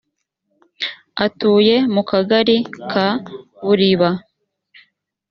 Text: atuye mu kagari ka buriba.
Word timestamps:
atuye 1.25 1.75
mu 1.93 2.01
kagari 2.09 2.57
ka 2.91 3.07
buriba. 3.65 4.09